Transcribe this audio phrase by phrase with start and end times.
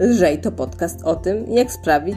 [0.00, 2.16] Lżej to podcast o tym, jak sprawić,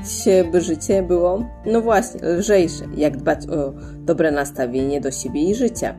[0.51, 5.97] by życie było, no właśnie, lżejsze, jak dbać o dobre nastawienie do siebie i życia.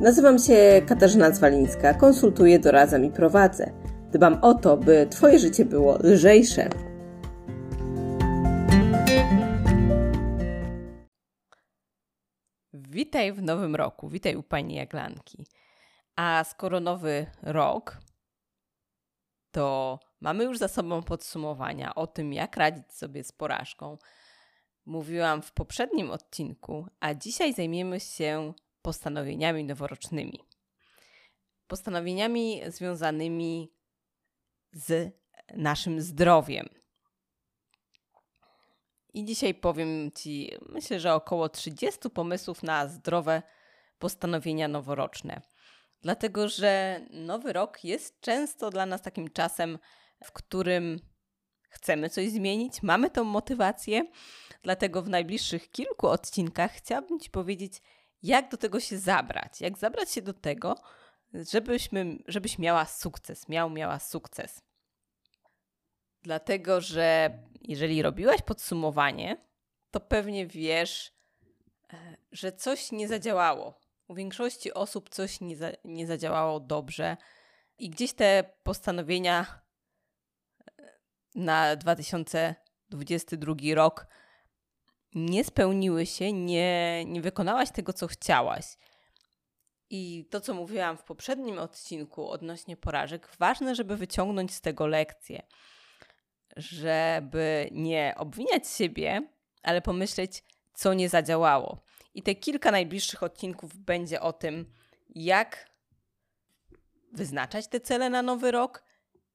[0.00, 3.72] Nazywam się Katarzyna Zwalińska, konsultuję, doradzam i prowadzę.
[4.12, 6.68] Dbam o to, by Twoje życie było lżejsze.
[12.72, 15.46] Witaj w nowym roku, witaj u Pani Jaglanki.
[16.16, 17.98] A skoro nowy rok,
[19.50, 23.98] to mamy już za sobą podsumowania o tym, jak radzić sobie z porażką.
[24.86, 30.40] Mówiłam w poprzednim odcinku, a dzisiaj zajmiemy się postanowieniami noworocznymi.
[31.66, 33.72] Postanowieniami związanymi
[34.72, 35.12] z
[35.54, 36.68] naszym zdrowiem.
[39.14, 43.42] I dzisiaj powiem Ci, myślę, że około 30 pomysłów na zdrowe
[43.98, 45.40] postanowienia noworoczne.
[46.02, 49.78] Dlatego, że nowy rok jest często dla nas takim czasem,
[50.24, 51.00] w którym
[51.68, 54.06] chcemy coś zmienić, mamy tą motywację.
[54.62, 57.82] Dlatego w najbliższych kilku odcinkach chciałabym Ci powiedzieć,
[58.22, 60.76] jak do tego się zabrać, jak zabrać się do tego,
[61.34, 64.62] żebyśmy, żebyś miała sukces, miał, miała sukces.
[66.22, 69.36] Dlatego, że jeżeli robiłaś podsumowanie,
[69.90, 71.12] to pewnie wiesz,
[71.92, 73.80] e, że coś nie zadziałało.
[74.08, 77.16] U większości osób coś nie, za, nie zadziałało dobrze
[77.78, 79.60] i gdzieś te postanowienia
[81.34, 84.06] na 2022 rok
[85.14, 88.64] nie spełniły się, nie, nie wykonałaś tego, co chciałaś.
[89.90, 95.42] I to, co mówiłam w poprzednim odcinku odnośnie porażek, ważne, żeby wyciągnąć z tego lekcję
[96.58, 99.28] żeby nie obwiniać siebie,
[99.62, 101.84] ale pomyśleć, co nie zadziałało.
[102.14, 104.72] I te kilka najbliższych odcinków będzie o tym,
[105.08, 105.70] jak
[107.12, 108.82] wyznaczać te cele na nowy rok,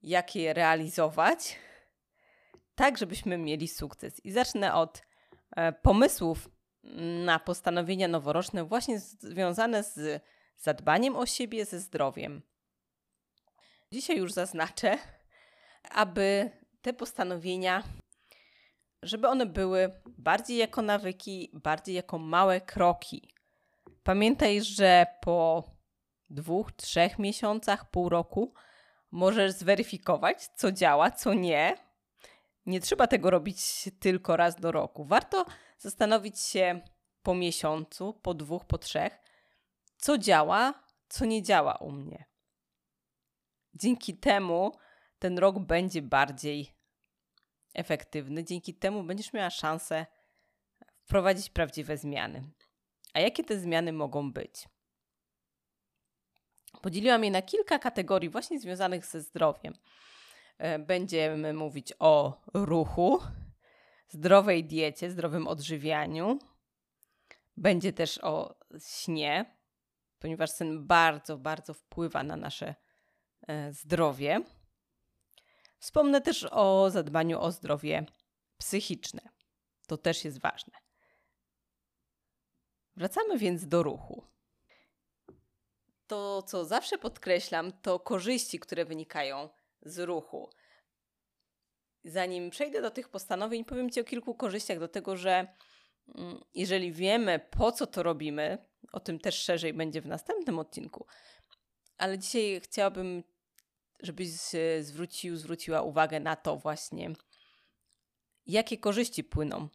[0.01, 1.55] jak je realizować,
[2.75, 4.25] tak żebyśmy mieli sukces.
[4.25, 5.01] I zacznę od
[5.55, 6.49] e, pomysłów
[7.25, 10.23] na postanowienia noworoczne, właśnie związane z
[10.57, 12.41] zadbaniem o siebie, ze zdrowiem.
[13.91, 14.97] Dzisiaj już zaznaczę,
[15.91, 17.83] aby te postanowienia,
[19.03, 23.33] żeby one były bardziej jako nawyki, bardziej jako małe kroki.
[24.03, 25.63] Pamiętaj, że po
[26.29, 28.53] dwóch, trzech miesiącach, pół roku
[29.11, 31.77] możesz zweryfikować, co działa, co nie.
[32.65, 35.05] Nie trzeba tego robić tylko raz do roku.
[35.05, 35.45] Warto
[35.77, 36.81] zastanowić się
[37.23, 39.19] po miesiącu, po dwóch, po trzech,
[39.97, 42.25] co działa, co nie działa u mnie.
[43.73, 44.71] Dzięki temu
[45.19, 46.73] ten rok będzie bardziej
[47.73, 48.43] efektywny.
[48.43, 50.05] Dzięki temu będziesz miała szansę
[51.03, 52.43] wprowadzić prawdziwe zmiany.
[53.13, 54.69] A jakie te zmiany mogą być?
[56.81, 59.73] Podzieliłam je na kilka kategorii, właśnie związanych ze zdrowiem.
[60.63, 63.21] E, będziemy mówić o ruchu,
[64.07, 66.39] zdrowej diecie, zdrowym odżywianiu.
[67.57, 69.57] Będzie też o śnie,
[70.19, 72.75] ponieważ sen bardzo, bardzo wpływa na nasze
[73.47, 74.41] e, zdrowie.
[75.79, 78.05] Wspomnę też o zadbaniu o zdrowie
[78.57, 79.21] psychiczne.
[79.87, 80.73] To też jest ważne.
[82.95, 84.27] Wracamy więc do ruchu.
[86.07, 89.49] To, co zawsze podkreślam, to korzyści, które wynikają
[89.85, 90.49] z ruchu.
[92.03, 95.47] Zanim przejdę do tych postanowień, powiem Ci o kilku korzyściach, do tego, że
[96.15, 98.57] mm, jeżeli wiemy, po co to robimy,
[98.91, 101.05] o tym też szerzej będzie w następnym odcinku,
[101.97, 103.23] ale dzisiaj chciałabym
[104.03, 104.29] żebyś
[104.81, 107.13] zwrócił, zwróciła uwagę na to właśnie,
[108.45, 109.69] jakie korzyści płyną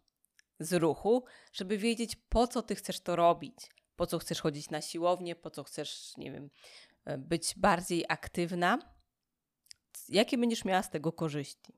[0.60, 3.56] z ruchu, żeby wiedzieć, po co ty chcesz to robić,
[3.96, 6.50] po co chcesz chodzić na siłownię, po co chcesz, nie wiem,
[7.04, 8.97] e, być bardziej aktywna,
[10.08, 11.72] jakie będziesz miała z tego korzyści.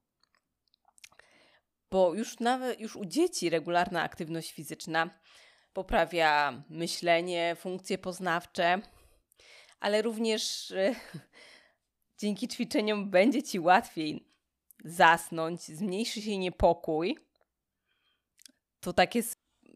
[1.90, 5.10] Bo już nawet już u dzieci regularna aktywność fizyczna
[5.72, 8.80] poprawia myślenie, funkcje poznawcze,
[9.80, 10.94] ale również e,
[12.20, 14.28] Dzięki ćwiczeniom będzie ci łatwiej
[14.84, 17.18] zasnąć, zmniejszy się niepokój.
[18.80, 19.22] To takie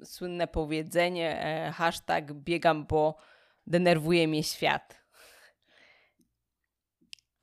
[0.05, 3.17] słynne powiedzenie, e, hashtag biegam, bo
[3.67, 5.04] denerwuje mnie świat.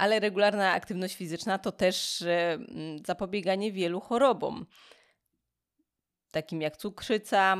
[0.01, 2.59] Ale regularna aktywność fizyczna to też e,
[3.05, 4.65] zapobieganie wielu chorobom,
[6.31, 7.57] takim jak cukrzyca,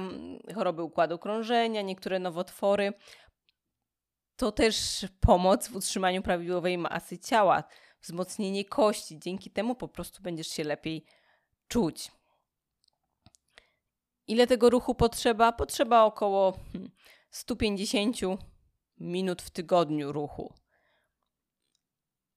[0.56, 2.94] choroby układu krążenia, niektóre nowotwory
[4.36, 7.64] to też pomoc w utrzymaniu prawidłowej masy ciała,
[8.02, 9.20] wzmocnienie kości.
[9.20, 11.06] Dzięki temu po prostu będziesz się lepiej
[11.68, 12.12] czuć.
[14.28, 15.52] Ile tego ruchu potrzeba?
[15.52, 16.58] Potrzeba około
[17.32, 18.40] 150 hmm,
[19.00, 20.61] minut w tygodniu ruchu.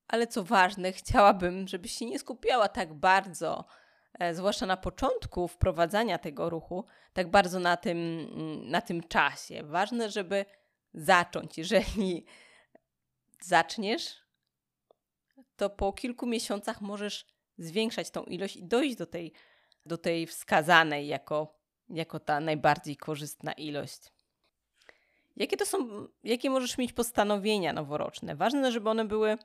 [0.08, 3.64] Ale co ważne, chciałabym, żebyś się nie skupiała tak bardzo,
[4.18, 9.62] e, zwłaszcza na początku wprowadzania tego ruchu, tak bardzo na tym, mm, na tym czasie.
[9.62, 10.44] Ważne, żeby
[10.94, 11.58] zacząć.
[11.58, 12.24] Jeżeli
[13.40, 14.24] zaczniesz,
[15.56, 17.26] to po kilku miesiącach możesz
[17.58, 19.32] zwiększać tą ilość i dojść do tej,
[19.86, 21.58] do tej wskazanej jako,
[21.88, 24.00] jako ta najbardziej korzystna ilość.
[25.36, 28.36] Jakie to są, jakie możesz mieć postanowienia noworoczne?
[28.36, 29.38] Ważne, żeby one były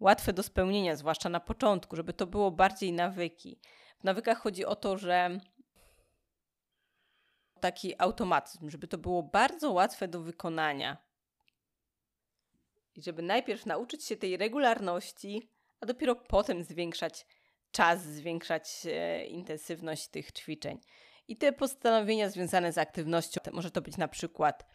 [0.00, 3.60] łatwe do spełnienia, zwłaszcza na początku, żeby to było bardziej nawyki.
[4.00, 5.40] W nawykach chodzi o to, że
[7.60, 10.96] taki automatyzm, żeby to było bardzo łatwe do wykonania.
[12.94, 15.50] I żeby najpierw nauczyć się tej regularności,
[15.80, 17.26] a dopiero potem zwiększać
[17.70, 20.80] czas, zwiększać e, intensywność tych ćwiczeń.
[21.28, 24.66] I te postanowienia związane z aktywnością, może to być na przykład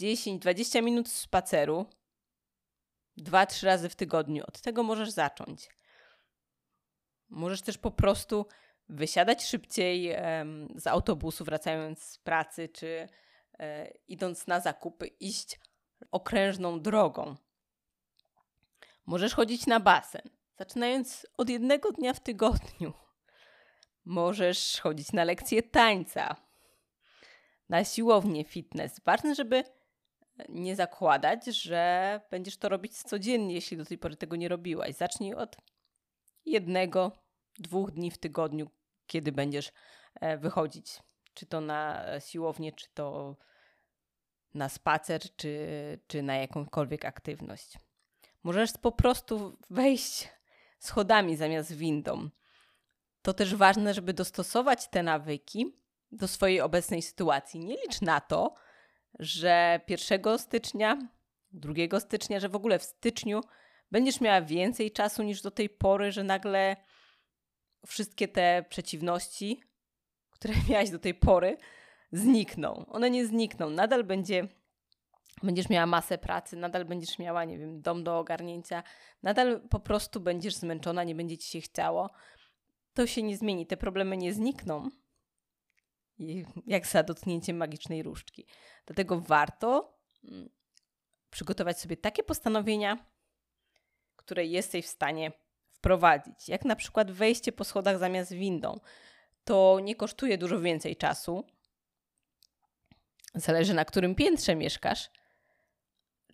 [0.00, 1.86] 10-20 minut spaceru,
[3.26, 4.44] 2-3 razy w tygodniu.
[4.46, 5.68] Od tego możesz zacząć.
[7.28, 8.46] Możesz też po prostu
[8.88, 10.16] wysiadać szybciej
[10.76, 13.08] z autobusu, wracając z pracy, czy
[13.58, 15.60] e, idąc na zakupy, iść
[16.10, 17.36] okrężną drogą.
[19.06, 22.92] Możesz chodzić na basen, zaczynając od jednego dnia w tygodniu.
[24.04, 26.36] Możesz chodzić na lekcje tańca,
[27.68, 29.00] na siłownię fitness.
[29.04, 29.64] Ważne, żeby
[30.48, 34.94] nie zakładać, że będziesz to robić codziennie, jeśli do tej pory tego nie robiłaś.
[34.94, 35.56] Zacznij od
[36.46, 37.12] jednego,
[37.58, 38.70] dwóch dni w tygodniu,
[39.06, 39.72] kiedy będziesz
[40.20, 41.02] e, wychodzić.
[41.34, 43.36] Czy to na siłownię, czy to
[44.54, 45.68] na spacer, czy,
[46.06, 47.78] czy na jakąkolwiek aktywność.
[48.42, 50.28] Możesz po prostu wejść
[50.78, 52.28] schodami zamiast windą.
[53.22, 55.76] To też ważne, żeby dostosować te nawyki
[56.12, 57.60] do swojej obecnej sytuacji.
[57.60, 58.54] Nie licz na to,
[59.18, 60.98] że 1 stycznia,
[61.52, 63.40] 2 stycznia, że w ogóle w styczniu
[63.90, 66.76] będziesz miała więcej czasu niż do tej pory, że nagle
[67.86, 69.62] wszystkie te przeciwności,
[70.30, 71.56] które miałaś do tej pory,
[72.12, 72.86] znikną.
[72.88, 73.70] One nie znikną.
[73.70, 74.48] Nadal będzie,
[75.42, 78.82] będziesz miała masę pracy, nadal będziesz miała, nie wiem, dom do ogarnięcia,
[79.22, 82.10] nadal po prostu będziesz zmęczona, nie będzie ci się chciało.
[82.94, 83.66] To się nie zmieni.
[83.66, 84.90] Te problemy nie znikną.
[86.66, 88.46] Jak za dotknięciem magicznej różdżki.
[88.86, 90.48] Dlatego warto mm,
[91.30, 93.06] przygotować sobie takie postanowienia,
[94.16, 95.32] które jesteś w stanie
[95.72, 96.48] wprowadzić.
[96.48, 98.80] Jak na przykład wejście po schodach zamiast windą.
[99.44, 101.44] To nie kosztuje dużo więcej czasu.
[103.34, 105.10] Zależy na którym piętrze mieszkasz,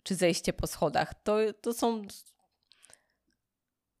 [0.03, 1.13] czy zejście po schodach.
[1.23, 2.01] To, to są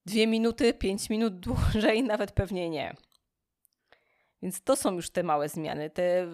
[0.05, 2.95] dwie minuty, pięć minut dłużej, nawet pewnie nie.
[4.43, 5.89] Więc to są już te małe zmiany.
[5.89, 6.27] Te,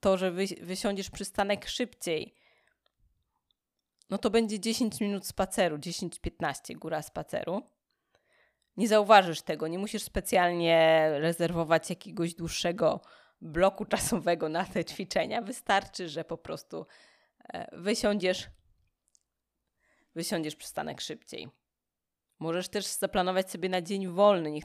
[0.00, 2.34] to, że wy, wysiądziesz przystanek szybciej,
[4.10, 7.62] no to będzie 10 minut spaceru, 10-15 góra spaceru.
[8.76, 13.00] Nie zauważysz tego, nie musisz specjalnie rezerwować jakiegoś dłuższego
[13.40, 15.42] bloku czasowego na te ćwiczenia.
[15.42, 16.86] Wystarczy, że po prostu
[17.48, 18.48] e, wysiądziesz,
[20.14, 21.48] wysiądziesz przystanek szybciej.
[22.38, 24.60] Możesz też zaplanować sobie na dzień wolny.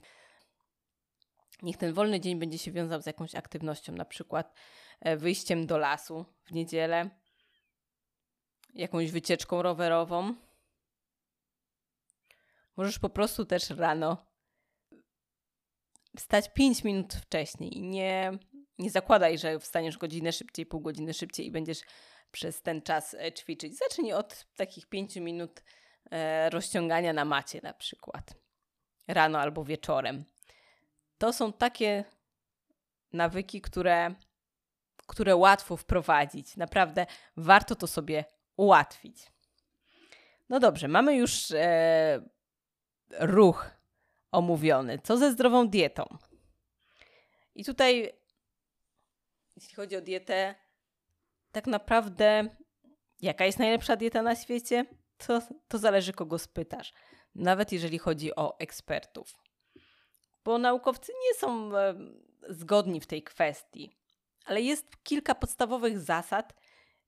[1.61, 4.53] Niech ten wolny dzień będzie się wiązał z jakąś aktywnością, na przykład
[4.99, 7.09] e, wyjściem do lasu w niedzielę,
[8.73, 10.35] jakąś wycieczką rowerową.
[12.77, 14.25] Możesz po prostu też rano
[16.17, 18.31] wstać 5 minut wcześniej i nie,
[18.77, 21.81] nie zakładaj, że wstaniesz godzinę szybciej, pół godziny szybciej i będziesz
[22.31, 23.77] przez ten czas e, ćwiczyć.
[23.77, 25.63] Zacznij od takich 5 minut
[26.11, 28.35] e, rozciągania na macie na przykład.
[29.07, 30.25] Rano albo wieczorem
[31.21, 32.03] to są takie
[33.13, 34.15] nawyki, które,
[35.07, 36.57] które łatwo wprowadzić.
[36.57, 37.05] Naprawdę
[37.37, 38.25] warto to sobie
[38.57, 39.31] ułatwić.
[40.49, 42.21] No dobrze, mamy już e,
[43.19, 43.71] ruch
[44.31, 44.99] omówiony.
[45.03, 46.17] Co ze zdrową dietą?
[47.55, 48.13] I tutaj,
[49.55, 50.55] jeśli chodzi o dietę,
[51.51, 52.49] tak naprawdę
[53.21, 54.85] jaka jest najlepsza dieta na świecie?
[55.17, 56.93] To, to zależy, kogo spytasz.
[57.35, 59.50] Nawet jeżeli chodzi o ekspertów
[60.43, 61.71] bo naukowcy nie są
[62.49, 63.91] zgodni w tej kwestii.
[64.45, 66.53] Ale jest kilka podstawowych zasad,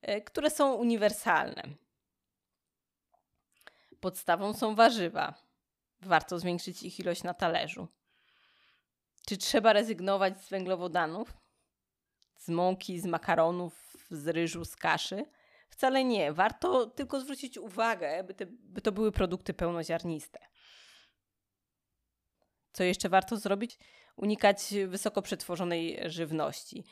[0.01, 1.63] e, które są uniwersalne.
[3.99, 5.33] Podstawą są warzywa.
[6.01, 7.87] Warto zwiększyć ich ilość na talerzu.
[9.27, 11.33] Czy trzeba rezygnować z węglowodanów?
[12.37, 15.25] Z mąki, z makaronów, z ryżu, z kaszy?
[15.69, 16.33] Wcale nie.
[16.33, 20.39] Warto tylko zwrócić uwagę, by, te, by to były produkty pełnoziarniste.
[22.73, 23.79] Co jeszcze warto zrobić?
[24.15, 26.83] Unikać wysoko przetworzonej żywności.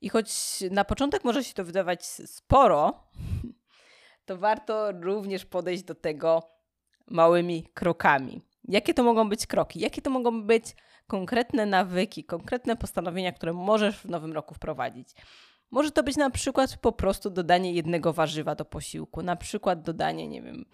[0.00, 0.30] I choć
[0.70, 3.08] na początek może się to wydawać sporo,
[4.26, 6.42] to warto również podejść do tego
[7.06, 8.42] małymi krokami.
[8.64, 9.80] Jakie to mogą być kroki?
[9.80, 10.64] Jakie to mogą być
[11.06, 15.08] konkretne nawyki, konkretne postanowienia, które możesz w nowym roku wprowadzić?
[15.70, 20.28] Może to być na przykład po prostu dodanie jednego warzywa do posiłku, na przykład dodanie,
[20.28, 20.64] nie wiem,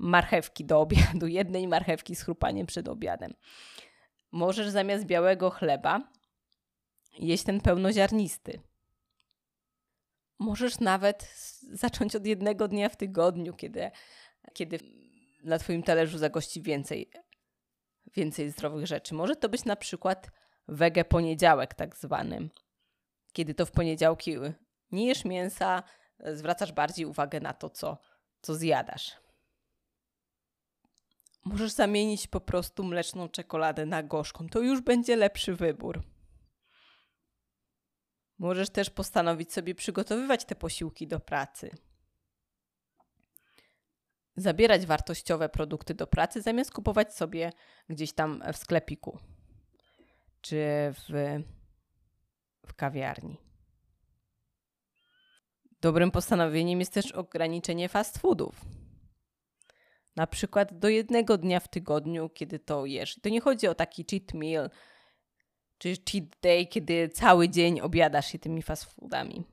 [0.00, 3.34] marchewki do obiadu, jednej marchewki z chrupaniem przed obiadem.
[4.32, 6.00] Możesz zamiast białego chleba
[7.18, 8.60] jeść ten pełnoziarnisty.
[10.38, 11.34] Możesz nawet
[11.72, 13.90] zacząć od jednego dnia w tygodniu, kiedy,
[14.52, 14.78] kiedy
[15.44, 17.10] na Twoim talerzu zagości więcej,
[18.14, 19.14] więcej zdrowych rzeczy.
[19.14, 20.30] Może to być na przykład
[20.68, 22.48] wege poniedziałek, tak zwany,
[23.32, 24.36] kiedy to w poniedziałki
[24.92, 25.82] nie jesz mięsa,
[26.32, 27.98] zwracasz bardziej uwagę na to, co,
[28.40, 29.20] co zjadasz.
[31.44, 34.48] Możesz zamienić po prostu mleczną czekoladę na gorzką.
[34.48, 36.02] To już będzie lepszy wybór.
[38.38, 41.70] Możesz też postanowić sobie przygotowywać te posiłki do pracy.
[44.36, 47.52] Zabierać wartościowe produkty do pracy, zamiast kupować sobie
[47.88, 49.18] gdzieś tam w sklepiku
[50.40, 50.56] czy
[50.92, 51.38] w,
[52.66, 53.36] w kawiarni.
[55.80, 58.79] Dobrym postanowieniem jest też ograniczenie fast foodów.
[60.20, 63.20] Na przykład do jednego dnia w tygodniu, kiedy to jesz.
[63.22, 64.70] To nie chodzi o taki cheat meal,
[65.78, 69.44] czy cheat day, kiedy cały dzień obiadasz się tymi fast foodami.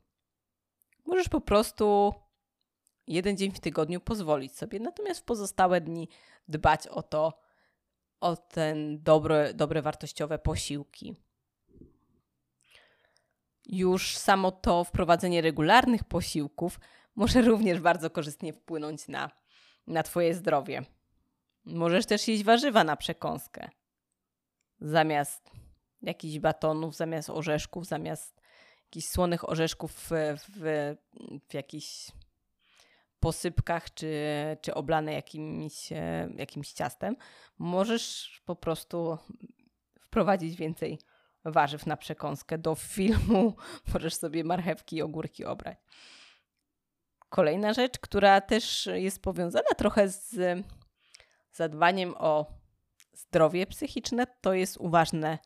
[1.05, 2.13] Możesz po prostu
[3.07, 6.09] jeden dzień w tygodniu pozwolić sobie, natomiast w pozostałe dni
[6.47, 7.39] dbać o to,
[8.19, 11.15] o ten dobre, dobre wartościowe posiłki.
[13.65, 16.79] Już samo to wprowadzenie regularnych posiłków
[17.15, 19.31] może również bardzo korzystnie wpłynąć na,
[19.87, 20.81] na Twoje zdrowie.
[21.65, 23.69] Możesz też jeść warzywa na przekąskę.
[24.81, 25.51] Zamiast
[26.01, 28.41] jakichś batonów, zamiast orzeszków, zamiast
[28.85, 30.09] jakichś słonych orzeszków w,
[30.55, 30.95] w,
[31.49, 32.11] w jakichś
[33.19, 34.13] posypkach, czy,
[34.61, 37.15] czy oblane jakimś, e, jakimś ciastem,
[37.57, 39.17] możesz po prostu
[39.99, 40.99] wprowadzić więcej
[41.45, 42.57] warzyw na przekąskę.
[42.57, 43.55] Do filmu
[43.93, 45.77] możesz sobie marchewki i ogórki obrać.
[47.29, 50.65] Kolejna rzecz, która też jest powiązana trochę z
[51.51, 52.45] zadbaniem o
[53.13, 55.37] zdrowie psychiczne, to jest uważne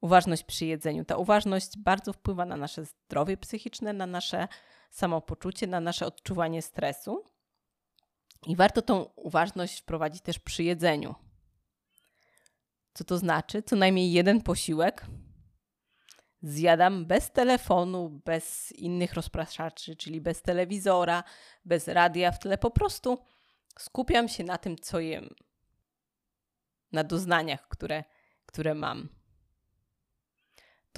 [0.00, 1.04] uważność przy jedzeniu.
[1.04, 4.48] Ta uważność bardzo wpływa na nasze zdrowie psychiczne, na nasze
[4.90, 7.24] samopoczucie, na nasze odczuwanie stresu.
[8.46, 11.14] I warto tą uważność wprowadzić też przy jedzeniu.
[12.94, 13.62] Co to znaczy?
[13.62, 15.06] Co najmniej jeden posiłek
[16.42, 21.24] zjadam bez telefonu, bez innych rozpraszaczy, czyli bez telewizora,
[21.64, 22.58] bez radia w tle.
[22.58, 23.18] Po prostu
[23.78, 25.34] skupiam się na tym, co jem,
[26.92, 28.04] na doznaniach, które,
[28.46, 29.18] które mam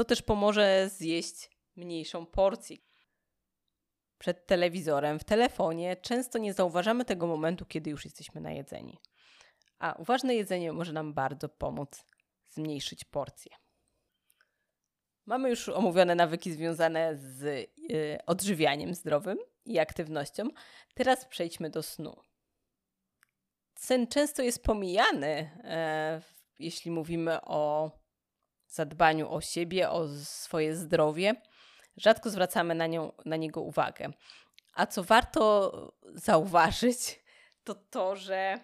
[0.01, 2.77] to też pomoże zjeść mniejszą porcję.
[4.19, 8.99] Przed telewizorem, w telefonie często nie zauważamy tego momentu, kiedy już jesteśmy najedzeni.
[9.79, 12.05] A uważne jedzenie może nam bardzo pomóc
[12.49, 13.57] zmniejszyć porcję.
[15.27, 17.43] Mamy już omówione nawyki związane z
[17.79, 20.49] yy, odżywianiem zdrowym i aktywnością.
[20.95, 22.17] Teraz przejdźmy do snu.
[23.75, 26.21] Sen często jest pomijany, e,
[26.59, 27.91] jeśli mówimy o
[28.69, 31.35] zadbaniu o siebie, o swoje zdrowie,
[31.97, 34.13] rzadko zwracamy na, nią, na niego uwagę.
[34.75, 35.73] A co warto
[36.15, 37.25] zauważyć,
[37.65, 38.61] to to, że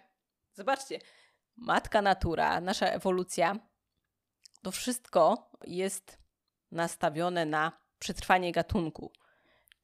[0.52, 0.98] zobaczcie,
[1.56, 3.56] matka natura, nasza ewolucja,
[4.62, 6.18] to wszystko jest
[6.76, 9.12] nastawione na przetrwanie gatunku,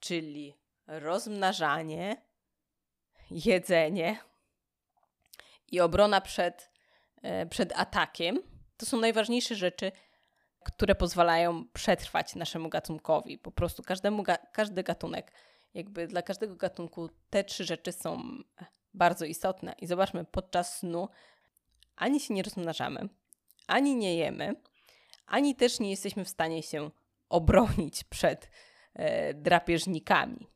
[0.00, 0.54] czyli
[0.86, 2.22] rozmnażanie,
[3.30, 4.18] jedzenie
[5.68, 6.70] i obrona przed,
[7.22, 8.42] e, przed atakiem.
[8.76, 9.92] To są najważniejsze rzeczy,
[10.64, 13.38] które pozwalają przetrwać naszemu gatunkowi.
[13.38, 15.32] Po prostu każdemu, każdy gatunek,
[15.74, 18.22] jakby dla każdego gatunku te trzy rzeczy są
[18.94, 19.74] bardzo istotne.
[19.78, 21.08] I zobaczmy, podczas snu
[21.96, 23.08] ani się nie rozmnażamy,
[23.66, 24.54] ani nie jemy,
[25.26, 26.90] ani też nie jesteśmy w stanie się
[27.28, 28.50] obronić przed
[28.94, 30.46] e, drapieżnikami.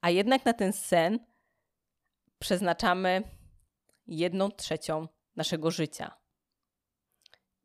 [0.00, 1.18] A jednak na ten sen
[2.38, 3.22] przeznaczamy
[4.06, 6.14] jedną trzecią naszego życia.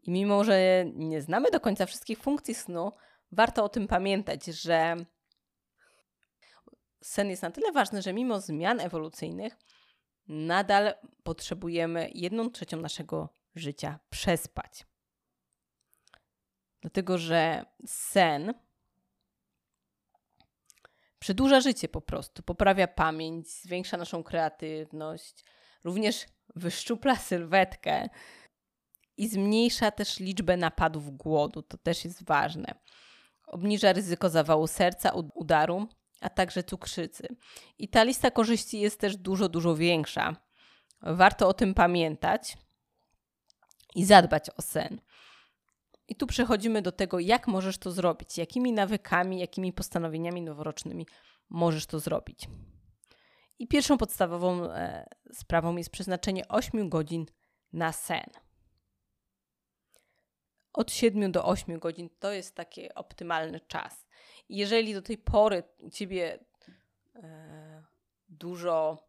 [0.03, 2.91] I mimo, że nie znamy do końca wszystkich funkcji snu,
[3.31, 4.95] warto o tym pamiętać, że
[7.01, 9.57] sen jest na tyle ważny, że mimo zmian ewolucyjnych
[10.27, 14.85] nadal potrzebujemy jedną trzecią naszego życia przespać.
[16.81, 18.53] Dlatego, że sen
[21.19, 25.43] przedłuża życie po prostu, poprawia pamięć, zwiększa naszą kreatywność,
[25.83, 28.09] również wyszczupla sylwetkę
[29.17, 31.61] i zmniejsza też liczbę napadów głodu.
[31.61, 32.75] To też jest ważne.
[33.47, 35.87] Obniża ryzyko zawału serca, udaru,
[36.21, 37.27] a także cukrzycy.
[37.77, 40.35] I ta lista korzyści jest też dużo, dużo większa.
[41.01, 42.57] Warto o tym pamiętać
[43.95, 45.01] i zadbać o sen.
[46.07, 51.07] I tu przechodzimy do tego, jak możesz to zrobić, jakimi nawykami, jakimi postanowieniami noworocznymi
[51.49, 52.47] możesz to zrobić.
[53.59, 57.25] I pierwszą podstawową e, sprawą jest przeznaczenie 8 godzin
[57.73, 58.29] na sen.
[60.73, 64.05] Od 7 do 8 godzin to jest taki optymalny czas.
[64.49, 66.39] Jeżeli do tej pory u ciebie
[67.15, 67.83] e,
[68.29, 69.07] dużo,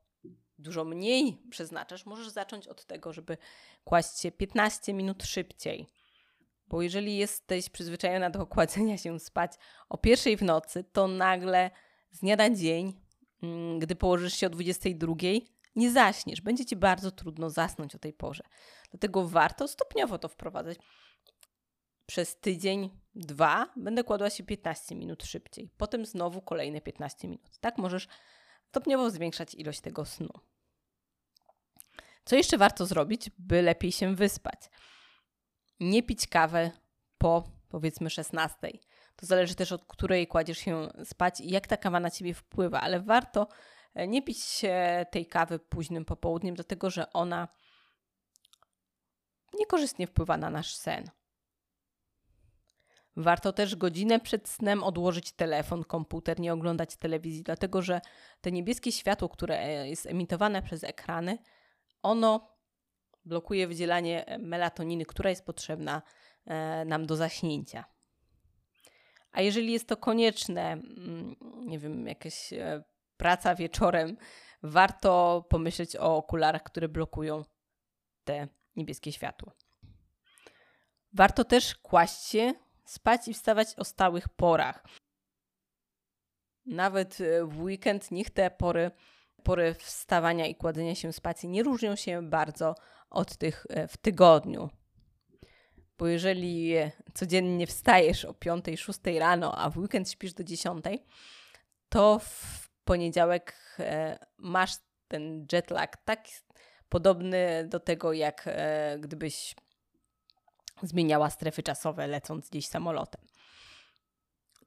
[0.58, 3.37] dużo mniej przeznaczasz, możesz zacząć od tego, żeby
[3.84, 5.87] kłaść się 15 minut szybciej.
[6.66, 9.52] Bo jeżeli jesteś przyzwyczajona do kładzenia się spać
[9.88, 11.70] o pierwszej w nocy, to nagle
[12.11, 12.92] z dnia na dzień,
[13.42, 15.14] mm, gdy położysz się o 22,
[15.76, 16.40] nie zaśniesz.
[16.40, 18.44] Będzie ci bardzo trudno zasnąć o tej porze.
[18.90, 20.78] Dlatego warto stopniowo to wprowadzać.
[22.06, 25.70] Przez tydzień, dwa będę kładła się 15 minut szybciej.
[25.76, 27.58] Potem znowu kolejne 15 minut.
[27.61, 28.08] Tak możesz
[28.75, 30.28] stopniowo zwiększać ilość tego snu.
[32.25, 34.71] Co jeszcze warto zrobić, by lepiej się wyspać?
[35.81, 36.71] Nie pić kawę
[37.19, 38.57] po powiedzmy 16.
[39.16, 42.81] To zależy też od której kładziesz się spać i jak ta kawa na ciebie wpływa,
[42.81, 43.49] ale warto
[43.95, 44.62] e, nie pić
[45.11, 47.49] tej kawy późnym popołudniem, dlatego że ona
[49.59, 51.11] niekorzystnie wpływa na nasz sen.
[53.16, 58.00] Warto też godzinę przed snem odłożyć telefon, komputer, nie oglądać telewizji, dlatego że
[58.40, 61.38] te niebieskie światło, które e, jest emitowane przez ekrany,
[62.02, 62.54] ono
[63.25, 66.02] blokuje wydzielanie melatoniny, która jest potrzebna
[66.47, 67.85] e, nam do zaśnięcia.
[69.33, 72.85] A jeżeli jest to konieczne, mm, nie wiem, jakaś e,
[73.16, 74.16] praca wieczorem,
[74.62, 77.44] warto pomyśleć o okularach, które blokują
[78.25, 79.52] te niebieskie światło.
[81.12, 82.54] Warto też kłaść się,
[82.85, 84.85] spać i wstawać o stałych porach.
[86.67, 88.91] Nawet e, w weekend niech te pory,
[89.43, 92.75] pory wstawania i kładzenia się spać nie różnią się bardzo
[93.11, 94.71] od tych e, w tygodniu.
[95.99, 96.75] Bo jeżeli
[97.15, 100.85] codziennie wstajesz o 5, 6 rano, a w weekend śpisz do 10,
[101.89, 104.73] to w poniedziałek e, masz
[105.08, 106.25] ten jetlag tak
[106.89, 108.49] podobny do tego, jak
[108.99, 109.54] gdybyś
[110.82, 113.26] zmieniała strefy czasowe lecąc gdzieś samolotem.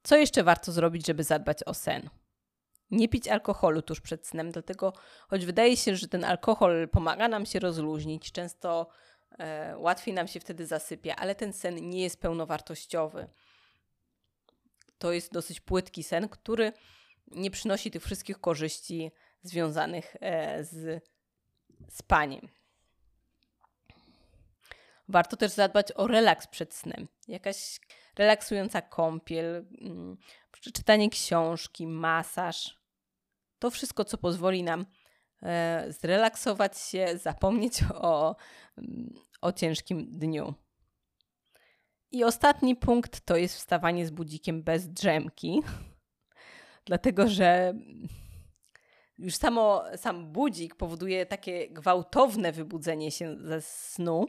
[0.04, 2.10] Co jeszcze warto zrobić, żeby zadbać o sen?
[2.92, 4.94] Nie pić alkoholu tuż przed snem, dlatego
[5.28, 8.88] choć wydaje się, że ten alkohol pomaga nam się rozluźnić, często
[9.40, 13.28] e, łatwiej nam się wtedy zasypia, ale ten sen nie jest pełnowartościowy.
[14.98, 16.74] To jest dosyć płytki sen, który
[17.28, 19.12] nie przynosi tych wszystkich korzyści
[19.44, 21.04] związanych e, z
[21.90, 22.57] spaniem.
[25.10, 27.08] Warto też zadbać o relaks przed snem.
[27.28, 27.80] Jakaś
[28.18, 30.18] relaksująca kąpiel, mm,
[30.52, 32.78] przeczytanie książki, masaż.
[33.60, 34.86] To wszystko, co pozwoli nam
[35.44, 38.36] e, zrelaksować się, zapomnieć o,
[38.78, 40.54] mm, o ciężkim dniu.
[42.12, 45.62] I ostatni punkt to jest wstawanie z budzikiem bez drzemki,
[46.86, 47.74] dlatego że
[49.18, 54.26] już samo, sam budzik powoduje takie gwałtowne wybudzenie się ze snu,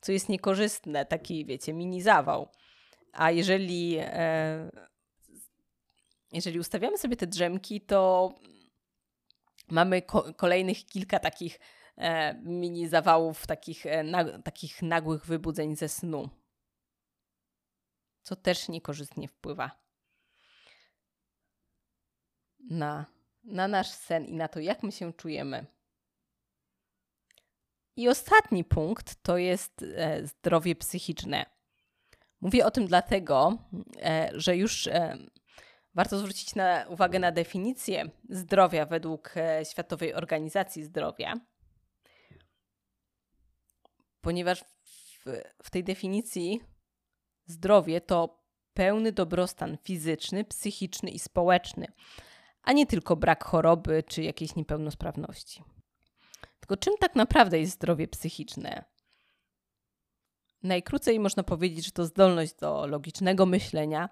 [0.00, 2.48] co jest niekorzystne, taki, wiecie, mini zawał.
[3.12, 4.70] A jeżeli, e,
[6.32, 8.34] jeżeli ustawiamy sobie te drzemki, to
[9.70, 11.60] mamy ko kolejnych kilka takich
[11.96, 14.04] e, mini zawałów, takich, e,
[14.44, 16.28] takich nagłych wybudzeń ze snu,
[18.22, 19.80] co też niekorzystnie wpływa
[22.70, 23.06] na,
[23.44, 25.66] na nasz sen i na to, jak my się czujemy.
[28.00, 31.46] I ostatni punkt to jest e, zdrowie psychiczne.
[32.40, 33.58] Mówię o tym dlatego,
[34.02, 35.16] e, że już e,
[35.94, 39.34] warto zwrócić na, uwagę na definicję zdrowia według
[39.70, 41.34] Światowej Organizacji Zdrowia,
[44.20, 44.64] ponieważ
[45.24, 45.24] w,
[45.62, 46.60] w tej definicji
[47.46, 48.42] zdrowie to
[48.74, 51.86] pełny dobrostan fizyczny, psychiczny i społeczny,
[52.62, 55.64] a nie tylko brak choroby czy jakiejś niepełnosprawności.
[56.60, 58.84] Tylko czym tak naprawdę jest zdrowie psychiczne?
[60.62, 64.08] Najkrócej można powiedzieć, że to zdolność do logicznego myślenia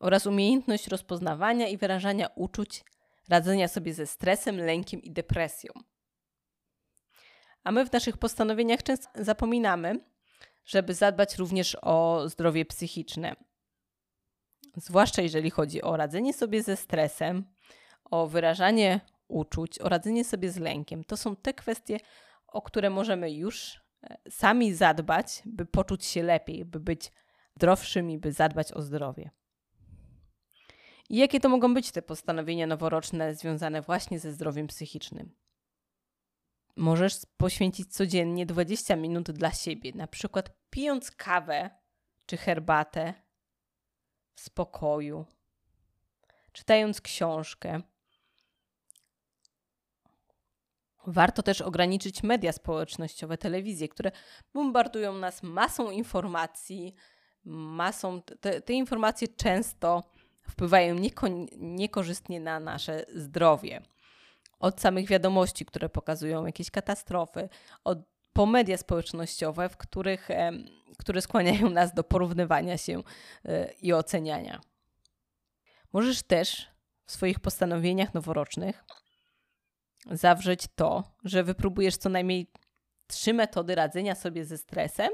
[0.00, 2.84] oraz umiejętność rozpoznawania i wyrażania uczuć,
[3.28, 5.72] radzenia sobie ze stresem, lękiem i depresją.
[7.64, 10.00] A my w naszych postanowieniach często zapominamy,
[10.64, 13.36] żeby zadbać również o zdrowie psychiczne.
[14.76, 17.44] Zwłaszcza jeżeli chodzi o radzenie sobie ze stresem,
[18.04, 19.00] o wyrażanie
[19.32, 21.04] uczuć, o radzenie sobie z lękiem.
[21.04, 21.98] To są te kwestie,
[22.46, 27.12] o które możemy już e, sami zadbać, by poczuć się lepiej, by być
[27.56, 29.30] zdrowszymi, by zadbać o zdrowie.
[31.08, 35.34] I jakie to mogą być te postanowienia noworoczne związane właśnie ze zdrowiem psychicznym?
[36.76, 41.70] Możesz poświęcić codziennie 20 minut dla siebie, na przykład pijąc kawę
[42.26, 43.14] czy herbatę
[44.34, 45.26] w spokoju,
[46.52, 47.82] czytając książkę.
[51.06, 54.12] Warto też ograniczyć media społecznościowe, telewizje, które
[54.54, 56.94] bombardują nas masą informacji,
[57.44, 58.22] masą.
[58.22, 60.02] Te, te informacje często
[60.50, 63.82] wpływają nieko, niekorzystnie na nasze zdrowie.
[64.58, 67.48] Od samych wiadomości, które pokazują jakieś katastrofy,
[67.84, 67.98] od,
[68.32, 70.28] po media społecznościowe, w których,
[70.98, 73.02] które skłaniają nas do porównywania się
[73.44, 74.60] e, i oceniania.
[75.92, 76.68] Możesz też
[77.06, 78.84] w swoich postanowieniach noworocznych
[80.10, 82.52] zawrzeć to, że wypróbujesz co najmniej
[83.06, 85.10] trzy metody radzenia sobie ze stresem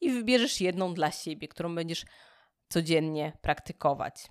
[0.00, 2.04] i wybierzesz jedną dla siebie, którą będziesz
[2.68, 4.30] codziennie praktykować.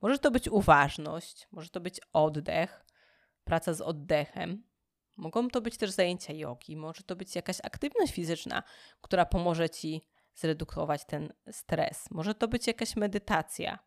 [0.00, 2.84] Może to być uważność, może to być oddech,
[3.44, 4.64] praca z oddechem.
[5.16, 8.62] Mogą to być też zajęcia jogi, może to być jakaś aktywność fizyczna,
[9.00, 10.02] która pomoże ci
[10.34, 12.10] zredukować ten stres.
[12.10, 13.78] Może to być jakaś medytacja.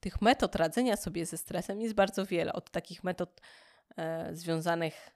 [0.00, 2.52] Tych metod radzenia sobie ze stresem jest bardzo wiele.
[2.52, 3.40] Od takich metod
[3.96, 5.10] e, związanych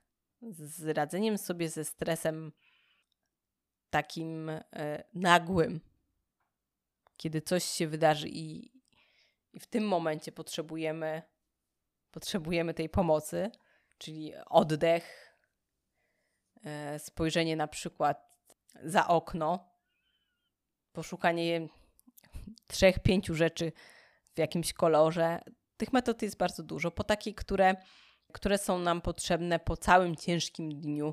[0.50, 2.52] z radzeniem sobie ze stresem
[3.90, 4.60] takim e,
[5.14, 5.80] nagłym,
[7.16, 8.72] kiedy coś się wydarzy i,
[9.52, 11.22] i w tym momencie potrzebujemy,
[12.10, 13.50] potrzebujemy tej pomocy,
[13.98, 15.36] czyli oddech,
[16.64, 18.32] e, spojrzenie na przykład
[18.84, 19.72] za okno,
[20.92, 21.68] poszukanie
[22.66, 23.72] trzech, pięciu rzeczy
[24.34, 25.40] w jakimś kolorze.
[25.76, 27.76] Tych metod jest bardzo dużo, po takie, które,
[28.32, 31.12] które są nam potrzebne po całym ciężkim dniu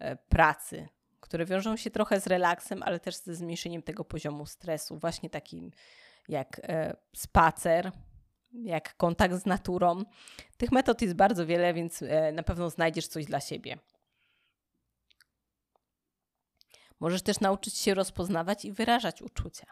[0.00, 0.88] e, pracy,
[1.20, 5.70] które wiążą się trochę z relaksem, ale też ze zmniejszeniem tego poziomu stresu, właśnie takim
[6.28, 7.92] jak e, spacer,
[8.52, 10.02] jak kontakt z naturą.
[10.56, 13.78] Tych metod jest bardzo wiele, więc e, na pewno znajdziesz coś dla siebie.
[17.00, 19.66] Możesz też nauczyć się rozpoznawać i wyrażać uczucia.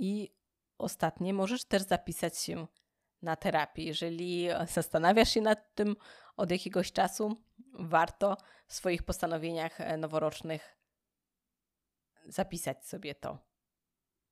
[0.00, 0.39] I
[0.80, 2.66] ostatnie, możesz też zapisać się
[3.22, 3.84] na terapię.
[3.84, 5.96] Jeżeli zastanawiasz się nad tym
[6.36, 7.36] od jakiegoś czasu,
[7.72, 10.76] warto w swoich postanowieniach e, noworocznych
[12.26, 13.38] zapisać sobie to.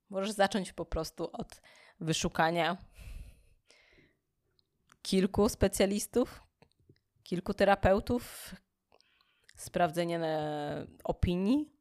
[0.09, 1.61] Możesz zacząć po prostu od
[1.99, 2.77] wyszukania
[5.01, 6.43] kilku specjalistów,
[7.23, 8.55] kilku terapeutów,
[9.55, 10.19] sprawdzenia
[11.03, 11.73] opinii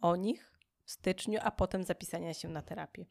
[0.00, 0.52] o nich
[0.84, 3.06] w styczniu, a potem zapisania się na terapię.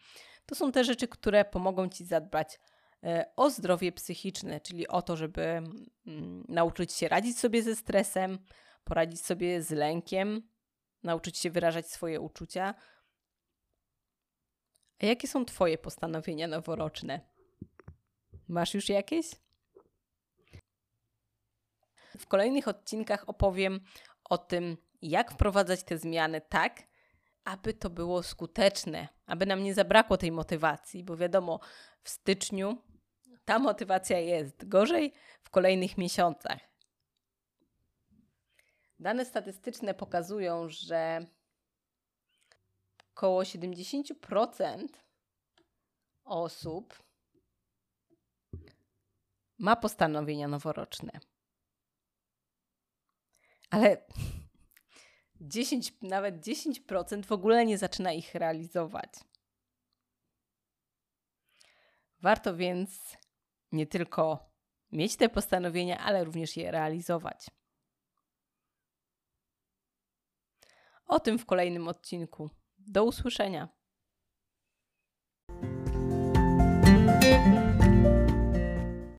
[0.52, 2.60] To są te rzeczy, które pomogą ci zadbać
[3.04, 5.42] e, o zdrowie psychiczne, czyli o to, żeby
[6.08, 8.40] mm, nauczyć się radzić sobie ze stresem,
[8.84, 10.50] poradzić sobie z lękiem,
[11.04, 12.76] nauczyć się wyrażać swoje uczucia.
[15.02, 17.22] A jakie są Twoje postanowienia noworoczne?
[18.48, 19.26] Masz już jakieś?
[22.18, 23.80] W kolejnych odcinkach opowiem
[24.24, 26.91] o tym, jak wprowadzać te zmiany tak,
[27.44, 31.60] aby to było skuteczne, aby nam nie zabrakło tej motywacji, bo wiadomo,
[32.04, 32.78] w styczniu
[33.46, 36.60] ta motywacja jest gorzej w kolejnych miesiącach.
[39.00, 41.26] Dane statystyczne pokazują, że
[43.16, 44.88] około 70%
[46.24, 47.04] osób
[49.58, 51.12] ma postanowienia noworoczne.
[53.70, 54.06] Ale
[55.42, 59.10] 10, nawet 10% w ogóle nie zaczyna ich realizować.
[62.20, 63.18] Warto więc
[63.72, 64.52] nie tylko
[64.92, 67.48] mieć te postanowienia, ale również je realizować.
[71.06, 72.50] O tym w kolejnym odcinku.
[72.78, 73.81] Do usłyszenia.